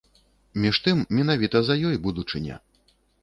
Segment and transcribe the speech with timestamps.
[0.63, 2.57] Між тым, менавіта за ёй будучыня.